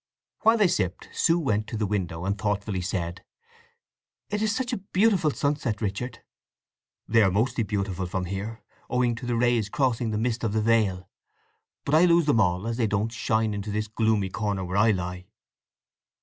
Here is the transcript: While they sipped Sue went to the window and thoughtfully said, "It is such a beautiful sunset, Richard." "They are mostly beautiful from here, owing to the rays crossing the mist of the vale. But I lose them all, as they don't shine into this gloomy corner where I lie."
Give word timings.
While 0.39 0.57
they 0.57 0.65
sipped 0.67 1.09
Sue 1.13 1.37
went 1.37 1.67
to 1.67 1.77
the 1.77 1.85
window 1.85 2.25
and 2.25 2.35
thoughtfully 2.35 2.81
said, 2.81 3.23
"It 4.31 4.41
is 4.41 4.55
such 4.55 4.73
a 4.73 4.79
beautiful 4.79 5.29
sunset, 5.29 5.79
Richard." 5.79 6.23
"They 7.07 7.21
are 7.21 7.29
mostly 7.29 7.63
beautiful 7.63 8.07
from 8.07 8.25
here, 8.25 8.63
owing 8.89 9.13
to 9.13 9.27
the 9.27 9.35
rays 9.35 9.69
crossing 9.69 10.09
the 10.09 10.17
mist 10.17 10.43
of 10.43 10.53
the 10.53 10.61
vale. 10.63 11.07
But 11.85 11.93
I 11.93 12.05
lose 12.05 12.25
them 12.25 12.41
all, 12.41 12.65
as 12.65 12.77
they 12.77 12.87
don't 12.87 13.11
shine 13.11 13.53
into 13.53 13.71
this 13.71 13.87
gloomy 13.87 14.29
corner 14.29 14.65
where 14.65 14.77
I 14.77 14.89
lie." 14.89 15.25